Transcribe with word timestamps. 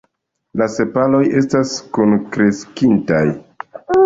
La 0.61 0.67
sepaloj 0.75 1.19
estas 1.41 1.75
kunkreskintaj. 1.99 3.23